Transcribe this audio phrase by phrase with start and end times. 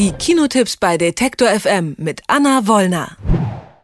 [0.00, 3.18] Die Kinotipps bei Detektor FM mit Anna Wollner.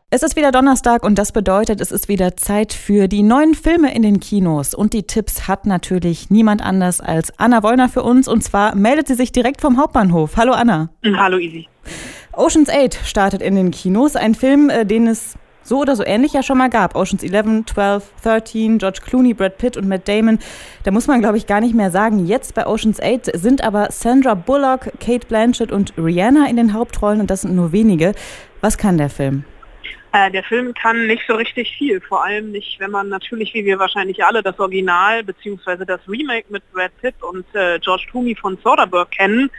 [0.08, 3.94] Es ist wieder Donnerstag und das bedeutet, es ist wieder Zeit für die neuen Filme
[3.94, 4.72] in den Kinos.
[4.72, 8.28] Und die Tipps hat natürlich niemand anders als Anna Wollner für uns.
[8.28, 10.38] Und zwar meldet sie sich direkt vom Hauptbahnhof.
[10.38, 10.88] Hallo Anna.
[11.04, 11.68] Hallo Easy.
[12.32, 14.16] Ocean's 8 startet in den Kinos.
[14.16, 15.34] Ein Film, äh, den es
[15.66, 16.94] so oder so ähnlich ja schon mal gab.
[16.94, 20.38] Oceans 11, 12, 13, George Clooney, Brad Pitt und Matt Damon.
[20.84, 22.26] Da muss man, glaube ich, gar nicht mehr sagen.
[22.26, 27.20] Jetzt bei Oceans 8 sind aber Sandra Bullock, Kate Blanchett und Rihanna in den Hauptrollen
[27.20, 28.14] und das sind nur wenige.
[28.60, 29.44] Was kann der Film?
[30.12, 33.64] Äh, der Film kann nicht so richtig viel, vor allem nicht, wenn man natürlich, wie
[33.64, 35.84] wir wahrscheinlich alle, das Original bzw.
[35.84, 39.50] das Remake mit Brad Pitt und äh, George Clooney von Soderbergh kennen,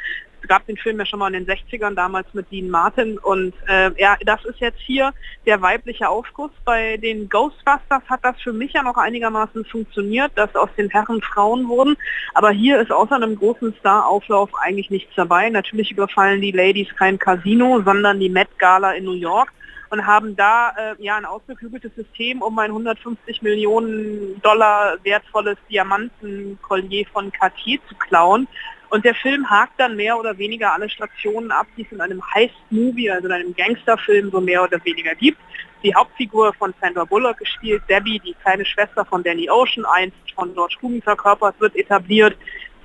[0.48, 3.18] es gab den Film ja schon mal in den 60ern, damals mit Dean Martin.
[3.18, 5.14] Und äh, ja, das ist jetzt hier
[5.46, 6.52] der weibliche Aufguss.
[6.64, 11.22] Bei den Ghostbusters hat das für mich ja noch einigermaßen funktioniert, dass aus den Herren
[11.22, 11.98] Frauen wurden.
[12.34, 15.50] Aber hier ist außer einem großen Star-Auflauf eigentlich nichts dabei.
[15.50, 19.52] Natürlich überfallen die Ladies kein Casino, sondern die Met Gala in New York
[19.90, 27.06] und haben da äh, ja ein ausgeklügeltes System, um ein 150 Millionen Dollar wertvolles Diamantenkollier
[27.12, 28.48] von Cartier zu klauen.
[28.90, 32.22] Und der Film hakt dann mehr oder weniger alle Stationen ab, die es in einem
[32.34, 35.40] Heist-Movie, also in einem Gangsterfilm so mehr oder weniger gibt.
[35.84, 40.54] Die Hauptfigur von Sandra Bullock gespielt, Debbie, die kleine Schwester von Danny Ocean, einst von
[40.54, 42.36] George Clooney verkörpert, wird etabliert.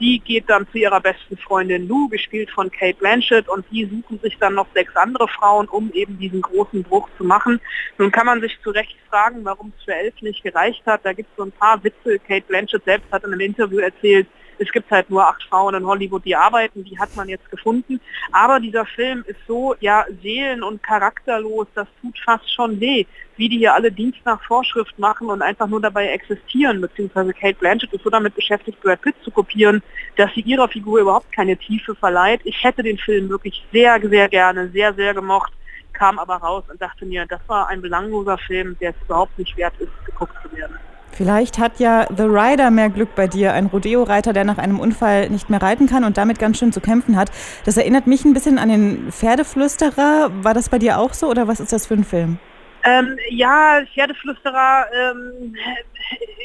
[0.01, 4.19] Die geht dann zu ihrer besten Freundin Lou, gespielt von Kate Blanchett, und die suchen
[4.21, 7.61] sich dann noch sechs andere Frauen, um eben diesen großen Bruch zu machen.
[7.99, 11.03] Nun kann man sich zu Recht fragen, warum es für elf nicht gereicht hat.
[11.05, 12.19] Da gibt es so ein paar Witze.
[12.19, 14.27] Kate Blanchett selbst hat in einem Interview erzählt,
[14.63, 18.01] es gibt halt nur acht Frauen in Hollywood, die arbeiten, die hat man jetzt gefunden.
[18.31, 23.05] Aber dieser Film ist so ja seelen- und charakterlos, das tut fast schon weh,
[23.37, 27.59] wie die hier alle Dienst nach Vorschrift machen und einfach nur dabei existieren, beziehungsweise Kate
[27.59, 29.83] Blanchett ist so damit beschäftigt, Brad Pitt zu kopieren,
[30.17, 32.41] dass sie ihrer Figur überhaupt keine Tiefe verleiht.
[32.45, 35.53] Ich hätte den Film wirklich sehr, sehr gerne, sehr, sehr gemocht,
[35.93, 39.57] kam aber raus und dachte mir, das war ein belangloser Film, der es überhaupt nicht
[39.57, 40.77] wert ist, geguckt zu werden.
[41.13, 45.29] Vielleicht hat ja The Rider mehr Glück bei dir, ein Rodeo-Reiter, der nach einem Unfall
[45.29, 47.31] nicht mehr reiten kann und damit ganz schön zu kämpfen hat.
[47.65, 50.31] Das erinnert mich ein bisschen an den Pferdeflüsterer.
[50.43, 52.39] War das bei dir auch so oder was ist das für ein Film?
[52.85, 55.55] Ähm, ja, Pferdeflüsterer ähm,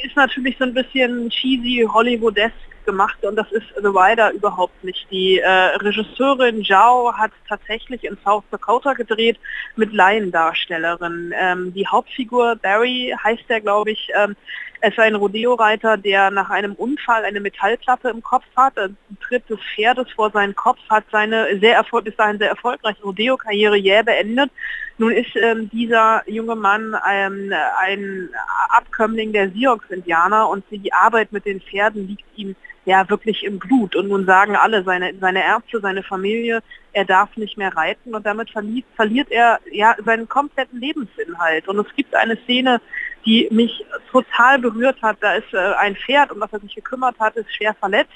[0.03, 2.53] ist natürlich so ein bisschen cheesy, Hollywoodesk
[2.87, 5.05] gemacht und das ist The Rider überhaupt nicht.
[5.11, 9.37] Die äh, Regisseurin Zhao hat tatsächlich in South Dakota gedreht
[9.75, 11.33] mit Laiendarstellerin.
[11.39, 14.35] Ähm, die Hauptfigur Barry heißt er, glaube ich, ähm,
[14.79, 18.77] es ist ein Rodeo-Reiter, der nach einem Unfall eine Metallklappe im Kopf hat.
[18.77, 23.01] Ein Tritt des Pferdes vor seinen Kopf hat seine sehr erfolg bis dahin sehr erfolgreiche
[23.01, 24.51] Rodeo-Karriere jäh beendet.
[24.99, 28.29] Nun ist ähm, dieser junge Mann ähm, ein
[28.69, 32.55] Abkömmling der Sioux-Indianer und die Arbeit mit den Pferden liegt ihm
[32.87, 33.95] ja wirklich im Blut.
[33.95, 38.25] Und nun sagen alle, seine, seine Ärzte, seine Familie, er darf nicht mehr reiten und
[38.25, 41.67] damit verliert, verliert er ja seinen kompletten Lebensinhalt.
[41.67, 42.81] Und es gibt eine Szene,
[43.25, 45.17] die mich total berührt hat.
[45.19, 48.13] Da ist äh, ein Pferd, um das er sich gekümmert hat, ist schwer verletzt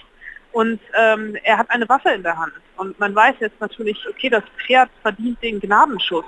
[0.54, 2.54] und ähm, er hat eine Waffe in der Hand.
[2.78, 6.26] Und man weiß jetzt natürlich, okay, das Pferd verdient den Gnadenschuss.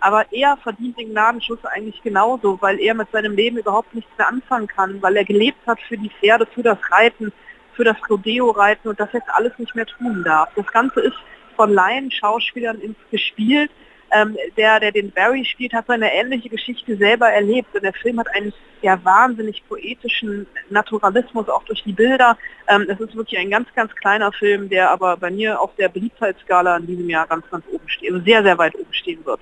[0.00, 4.28] Aber er verdient den Gnadenschuss eigentlich genauso, weil er mit seinem Leben überhaupt nichts mehr
[4.28, 7.32] anfangen kann, weil er gelebt hat für die Pferde, für das Reiten,
[7.76, 10.48] für das Rodeo-Reiten und das jetzt alles nicht mehr tun darf.
[10.56, 11.16] Das Ganze ist
[11.54, 13.70] von Laien-Schauspielern gespielt.
[14.12, 17.74] Ähm, der, der den Barry spielt, hat seine ähnliche Geschichte selber erlebt.
[17.74, 22.38] Und der Film hat einen ja wahnsinnig poetischen Naturalismus auch durch die Bilder.
[22.68, 25.88] Ähm, es ist wirklich ein ganz, ganz kleiner Film, der aber bei mir auf der
[25.88, 29.40] Beliebtheitsskala in diesem Jahr ganz, ganz oben steht, also sehr, sehr weit oben stehen wird.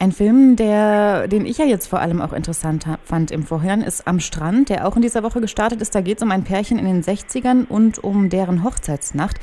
[0.00, 4.06] Ein Film, der, den ich ja jetzt vor allem auch interessant fand im Vorhinein, ist
[4.06, 5.92] Am Strand, der auch in dieser Woche gestartet ist.
[5.92, 9.38] Da geht es um ein Pärchen in den 60ern und um deren Hochzeitsnacht.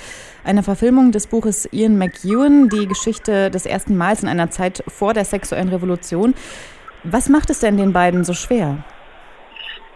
[0.46, 5.14] Eine Verfilmung des Buches Ian McEwan, die Geschichte des ersten Mals in einer Zeit vor
[5.14, 6.34] der sexuellen Revolution.
[7.04, 8.78] Was macht es denn den beiden so schwer?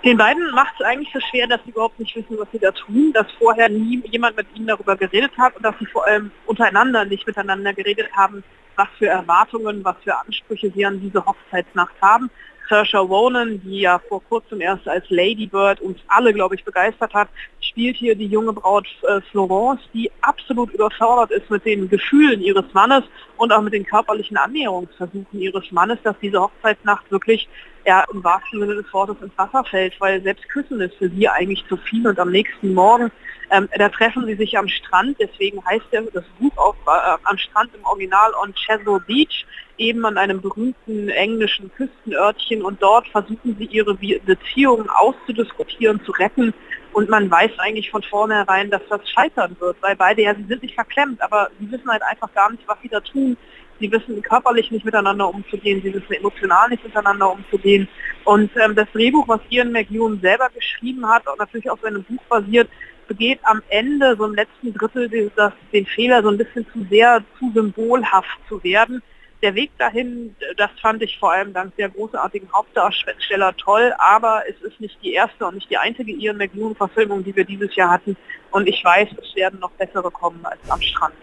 [0.04, 2.72] Den beiden macht es eigentlich so schwer, dass sie überhaupt nicht wissen, was sie da
[2.72, 6.32] tun, dass vorher nie jemand mit ihnen darüber geredet hat und dass sie vor allem
[6.46, 8.44] untereinander nicht miteinander geredet haben,
[8.80, 12.32] was für Erwartungen, was für Ansprüche sie an diese Hochzeitsnacht haben.
[12.70, 17.14] Saoirse Ronan, die ja vor kurzem erst als Lady Bird uns alle, glaube ich, begeistert
[17.14, 17.30] hat,
[17.62, 22.66] spielt hier die junge Braut äh, Florence, die absolut überfordert ist mit den Gefühlen ihres
[22.74, 23.04] Mannes
[23.38, 27.50] und auch mit den körperlichen Annäherungsversuchen ihres Mannes, dass diese Hochzeitsnacht wirklich
[27.86, 31.28] ja, im wahrsten Sinne des Wortes ins Wasser fällt, weil selbst Küssen ist für sie
[31.28, 33.12] eigentlich zu viel und am nächsten Morgen,
[33.52, 37.38] ähm, da treffen sie sich am Strand, deswegen heißt ja das Buch auch äh, am
[37.38, 39.46] Strand im Original on Chesil Beach,
[39.80, 46.54] eben an einem berühmten englischen Küstenörtchen und dort versuchen sie ihre Beziehungen auszudiskutieren, zu retten
[46.94, 50.62] Und man weiß eigentlich von vornherein, dass das scheitern wird, weil beide ja, sie sind
[50.64, 53.38] nicht verklemmt, aber sie wissen halt einfach gar nicht, was sie da tun.
[53.80, 57.88] Sie wissen körperlich nicht miteinander umzugehen, sie wissen emotional nicht miteinander umzugehen.
[58.26, 62.22] Und ähm, das Drehbuch, was Ian McEwan selber geschrieben hat und natürlich auf seinem Buch
[62.28, 62.70] basiert,
[63.08, 67.24] begeht am Ende, so im letzten Drittel, das, den Fehler, so ein bisschen zu sehr,
[67.40, 69.02] zu symbolhaft zu werden.
[69.42, 74.62] Der Weg dahin, das fand ich vor allem dank der großartigen Hauptdarsteller toll, aber es
[74.62, 78.18] ist nicht die erste und nicht die einzige Ian McEwan-Verfilmung, die wir dieses Jahr hatten.
[78.52, 81.14] Und ich weiß, es werden noch bessere kommen als am Strand.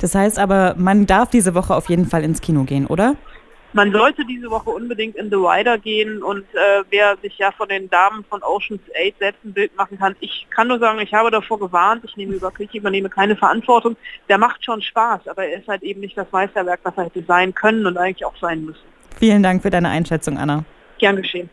[0.00, 3.16] Das heißt aber, man darf diese Woche auf jeden Fall ins Kino gehen, oder?
[3.74, 7.68] Man sollte diese Woche unbedingt in The Rider gehen und äh, wer sich ja von
[7.68, 11.14] den Damen von Ocean's 8 selbst ein Bild machen kann, ich kann nur sagen, ich
[11.14, 13.96] habe davor gewarnt, ich nehme über ich übernehme keine Verantwortung.
[14.28, 17.24] Der macht schon Spaß, aber er ist halt eben nicht das Meisterwerk, was er hätte
[17.26, 18.82] sein können und eigentlich auch sein müssen.
[19.18, 20.64] Vielen Dank für deine Einschätzung, Anna.
[20.98, 21.48] Gern geschehen.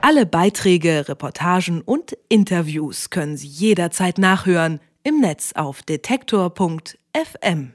[0.00, 7.72] Alle Beiträge, Reportagen und Interviews können Sie jederzeit nachhören im Netz auf detektor.fm.